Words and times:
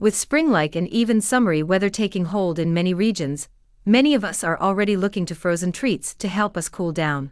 With 0.00 0.16
spring 0.16 0.50
like 0.50 0.74
and 0.74 0.88
even 0.88 1.20
summery 1.20 1.62
weather 1.62 1.88
taking 1.88 2.24
hold 2.24 2.58
in 2.58 2.74
many 2.74 2.92
regions, 2.92 3.48
many 3.86 4.12
of 4.12 4.24
us 4.24 4.42
are 4.42 4.60
already 4.60 4.96
looking 4.96 5.24
to 5.26 5.36
frozen 5.36 5.70
treats 5.70 6.14
to 6.14 6.26
help 6.26 6.56
us 6.56 6.68
cool 6.68 6.90
down. 6.90 7.30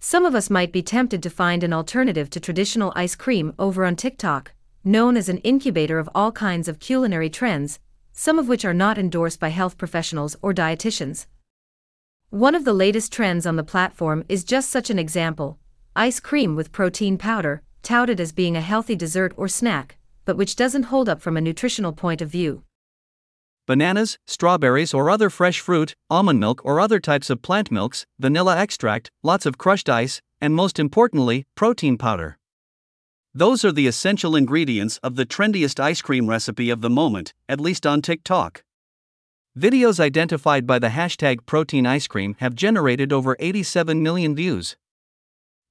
Some 0.00 0.24
of 0.24 0.34
us 0.34 0.48
might 0.48 0.72
be 0.72 0.82
tempted 0.82 1.22
to 1.22 1.30
find 1.30 1.62
an 1.62 1.74
alternative 1.74 2.30
to 2.30 2.40
traditional 2.40 2.92
ice 2.96 3.14
cream 3.14 3.52
over 3.58 3.84
on 3.84 3.96
TikTok, 3.96 4.52
known 4.82 5.14
as 5.14 5.28
an 5.28 5.38
incubator 5.38 5.98
of 5.98 6.08
all 6.14 6.32
kinds 6.32 6.68
of 6.68 6.78
culinary 6.78 7.28
trends, 7.28 7.80
some 8.12 8.38
of 8.38 8.48
which 8.48 8.64
are 8.64 8.72
not 8.72 8.96
endorsed 8.96 9.38
by 9.38 9.50
health 9.50 9.76
professionals 9.76 10.36
or 10.40 10.54
dietitians. 10.54 11.26
One 12.30 12.54
of 12.54 12.64
the 12.64 12.72
latest 12.72 13.12
trends 13.12 13.46
on 13.46 13.56
the 13.56 13.62
platform 13.62 14.24
is 14.26 14.42
just 14.42 14.70
such 14.70 14.88
an 14.88 14.98
example 14.98 15.58
ice 15.94 16.18
cream 16.18 16.56
with 16.56 16.72
protein 16.72 17.18
powder, 17.18 17.62
touted 17.82 18.20
as 18.20 18.32
being 18.32 18.56
a 18.56 18.62
healthy 18.62 18.96
dessert 18.96 19.34
or 19.36 19.48
snack, 19.48 19.97
but 20.28 20.36
which 20.36 20.56
doesn't 20.56 20.92
hold 20.92 21.08
up 21.08 21.22
from 21.22 21.38
a 21.38 21.40
nutritional 21.40 21.90
point 21.90 22.20
of 22.20 22.28
view. 22.28 22.62
Bananas, 23.66 24.18
strawberries, 24.26 24.92
or 24.92 25.08
other 25.08 25.30
fresh 25.30 25.58
fruit, 25.58 25.94
almond 26.10 26.38
milk, 26.38 26.60
or 26.66 26.80
other 26.80 27.00
types 27.00 27.30
of 27.30 27.40
plant 27.40 27.70
milks, 27.70 28.04
vanilla 28.18 28.54
extract, 28.58 29.10
lots 29.22 29.46
of 29.46 29.56
crushed 29.56 29.88
ice, 29.88 30.20
and 30.38 30.54
most 30.54 30.78
importantly, 30.78 31.46
protein 31.54 31.96
powder. 31.96 32.36
Those 33.32 33.64
are 33.64 33.72
the 33.72 33.86
essential 33.86 34.36
ingredients 34.36 35.00
of 35.02 35.16
the 35.16 35.24
trendiest 35.24 35.80
ice 35.80 36.02
cream 36.02 36.28
recipe 36.28 36.68
of 36.68 36.82
the 36.82 36.90
moment, 36.90 37.32
at 37.48 37.58
least 37.58 37.86
on 37.86 38.02
TikTok. 38.02 38.62
Videos 39.58 39.98
identified 39.98 40.66
by 40.66 40.78
the 40.78 40.88
hashtag 40.88 41.46
protein 41.46 41.86
ice 41.86 42.06
cream 42.06 42.36
have 42.40 42.54
generated 42.54 43.14
over 43.14 43.34
87 43.38 44.02
million 44.02 44.36
views. 44.36 44.76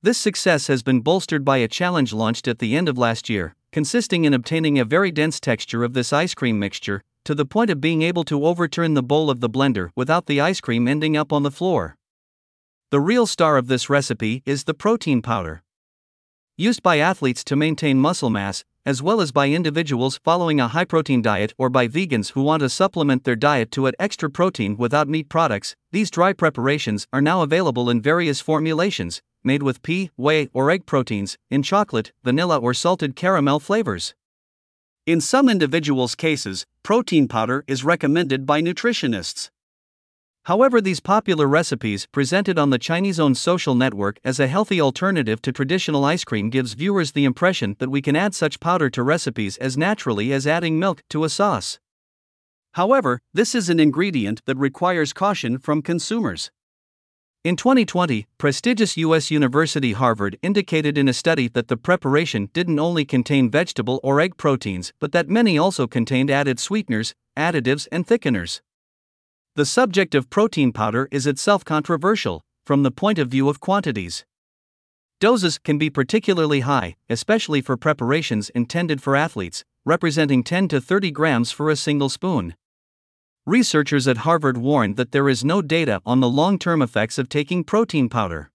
This 0.02 0.18
success 0.18 0.66
has 0.66 0.82
been 0.82 1.02
bolstered 1.02 1.46
by 1.46 1.58
a 1.58 1.68
challenge 1.68 2.12
launched 2.12 2.48
at 2.48 2.58
the 2.58 2.76
end 2.76 2.90
of 2.90 2.98
last 2.98 3.30
year, 3.30 3.54
consisting 3.78 4.26
in 4.26 4.34
obtaining 4.34 4.80
a 4.80 4.84
very 4.84 5.12
dense 5.12 5.40
texture 5.40 5.84
of 5.84 5.94
this 5.94 6.12
ice 6.12 6.34
cream 6.34 6.58
mixture, 6.58 7.04
to 7.24 7.36
the 7.36 7.46
point 7.46 7.70
of 7.70 7.80
being 7.80 8.02
able 8.02 8.24
to 8.24 8.44
overturn 8.44 8.96
the 8.96 9.04
bowl 9.04 9.30
of 9.30 9.40
the 9.40 9.48
blender 9.48 9.92
without 9.96 10.26
the 10.26 10.42
ice 10.42 10.60
cream 10.60 10.88
ending 10.88 11.16
up 11.16 11.32
on 11.32 11.44
the 11.44 11.52
floor. 11.52 11.96
The 12.90 13.00
real 13.00 13.28
star 13.28 13.56
of 13.56 13.68
this 13.68 13.88
recipe 13.88 14.42
is 14.48 14.64
the 14.64 14.74
protein 14.74 15.22
powder. 15.22 15.62
Used 16.58 16.82
by 16.82 16.98
athletes 16.98 17.44
to 17.44 17.56
maintain 17.56 18.00
muscle 18.00 18.32
mass, 18.32 18.66
as 18.84 19.04
well 19.04 19.22
as 19.22 19.32
by 19.32 19.50
individuals 19.50 20.20
following 20.24 20.60
a 20.60 20.70
high 20.70 20.86
protein 20.86 21.22
diet 21.22 21.54
or 21.60 21.70
by 21.70 21.88
vegans 21.88 22.32
who 22.32 22.42
want 22.42 22.62
to 22.62 22.70
supplement 22.70 23.26
their 23.26 23.36
diet 23.36 23.70
to 23.74 23.86
add 23.88 23.96
extra 24.00 24.28
protein 24.28 24.76
without 24.76 25.08
meat 25.08 25.30
products, 25.30 25.76
these 25.92 26.10
dry 26.10 26.34
preparations 26.34 27.06
are 27.14 27.22
now 27.22 27.44
available 27.44 27.92
in 27.92 28.02
various 28.02 28.42
formulations, 28.42 29.22
made 29.48 29.64
with 29.64 29.82
pea, 29.82 30.12
whey, 30.16 30.50
or 30.54 30.70
egg 30.70 30.86
proteins, 30.86 31.40
in 31.50 31.64
chocolate, 31.64 32.12
vanilla, 32.24 32.58
or 32.58 32.76
salted 32.76 33.16
caramel 33.16 33.60
flavors. 33.60 34.14
In 35.08 35.20
some 35.20 35.50
individuals' 35.50 36.14
cases, 36.14 36.68
protein 36.84 37.28
powder 37.28 37.64
is 37.66 37.84
recommended 37.84 38.46
by 38.46 38.62
nutritionists. 38.62 39.50
However, 40.44 40.80
these 40.80 41.00
popular 41.00 41.48
recipes, 41.48 42.08
presented 42.14 42.58
on 42.58 42.70
the 42.70 42.80
Chinese 42.80 43.20
owned 43.20 43.38
social 43.38 43.76
network 43.76 44.20
as 44.24 44.40
a 44.40 44.48
healthy 44.48 44.80
alternative 44.80 45.42
to 45.42 45.52
traditional 45.52 46.06
ice 46.06 46.24
cream, 46.24 46.50
gives 46.50 46.74
viewers 46.74 47.12
the 47.12 47.26
impression 47.26 47.76
that 47.80 47.90
we 47.90 48.02
can 48.02 48.16
add 48.16 48.36
such 48.36 48.60
powder 48.60 48.90
to 48.92 49.04
recipes 49.04 49.58
as 49.58 49.78
naturally 49.78 50.32
as 50.32 50.46
adding 50.46 50.80
milk 50.80 51.04
to 51.10 51.24
a 51.24 51.30
sauce. 51.30 51.80
However, 52.74 53.20
this 53.34 53.56
is 53.56 53.70
an 53.70 53.80
ingredient 53.80 54.42
that 54.46 54.56
requires 54.56 55.12
caution 55.12 55.58
from 55.58 55.82
consumers. 55.82 56.52
In 57.48 57.56
2020, 57.56 58.28
prestigious 58.38 58.98
U.S. 58.98 59.32
university 59.32 59.94
Harvard 59.94 60.38
indicated 60.42 60.98
in 60.98 61.08
a 61.08 61.14
study 61.14 61.48
that 61.48 61.70
the 61.70 61.78
preparation 61.78 62.50
didn't 62.52 62.78
only 62.78 63.06
contain 63.06 63.50
vegetable 63.50 64.02
or 64.04 64.20
egg 64.20 64.36
proteins, 64.36 64.92
but 65.00 65.14
that 65.14 65.30
many 65.30 65.58
also 65.58 65.88
contained 65.88 66.30
added 66.30 66.60
sweeteners, 66.60 67.16
additives, 67.38 67.88
and 67.90 68.06
thickeners. 68.06 68.60
The 69.56 69.66
subject 69.66 70.14
of 70.14 70.30
protein 70.30 70.74
powder 70.74 71.08
is 71.10 71.26
itself 71.26 71.64
controversial, 71.64 72.44
from 72.66 72.84
the 72.84 72.92
point 72.92 73.18
of 73.18 73.30
view 73.30 73.48
of 73.48 73.62
quantities. 73.62 74.26
Doses 75.22 75.58
can 75.58 75.78
be 75.78 75.90
particularly 75.90 76.60
high, 76.60 76.98
especially 77.10 77.62
for 77.62 77.78
preparations 77.78 78.50
intended 78.50 79.02
for 79.02 79.16
athletes, 79.16 79.64
representing 79.86 80.44
10 80.44 80.68
to 80.68 80.82
30 80.82 81.12
grams 81.12 81.54
for 81.54 81.70
a 81.70 81.78
single 81.78 82.10
spoon. 82.10 82.56
Researchers 83.48 84.10
at 84.10 84.18
Harvard 84.18 84.58
warned 84.58 84.98
that 84.98 85.14
there 85.14 85.30
is 85.30 85.46
no 85.46 85.62
data 85.62 86.02
on 86.06 86.20
the 86.20 86.28
long 86.28 86.60
term 86.60 86.82
effects 86.82 87.18
of 87.18 87.30
taking 87.30 87.64
protein 87.64 88.10
powder. 88.10 88.52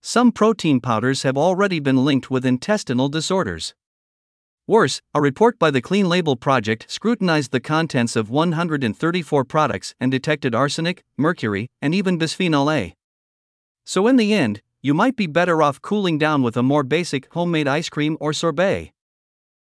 Some 0.00 0.32
protein 0.32 0.80
powders 0.80 1.22
have 1.22 1.38
already 1.38 1.78
been 1.78 2.04
linked 2.04 2.28
with 2.28 2.44
intestinal 2.44 3.08
disorders. 3.08 3.74
Worse, 4.66 5.02
a 5.14 5.20
report 5.20 5.56
by 5.56 5.70
the 5.70 5.80
Clean 5.80 6.08
Label 6.08 6.34
Project 6.34 6.86
scrutinized 6.88 7.52
the 7.52 7.60
contents 7.60 8.16
of 8.16 8.28
134 8.28 9.44
products 9.44 9.94
and 10.00 10.10
detected 10.10 10.52
arsenic, 10.52 11.04
mercury, 11.16 11.70
and 11.80 11.94
even 11.94 12.18
bisphenol 12.18 12.74
A. 12.74 12.96
So, 13.84 14.08
in 14.08 14.16
the 14.16 14.34
end, 14.34 14.62
you 14.82 14.94
might 14.94 15.14
be 15.14 15.28
better 15.28 15.62
off 15.62 15.80
cooling 15.80 16.18
down 16.18 16.42
with 16.42 16.56
a 16.56 16.62
more 16.64 16.82
basic 16.82 17.32
homemade 17.34 17.68
ice 17.68 17.88
cream 17.88 18.16
or 18.18 18.32
sorbet. 18.32 18.90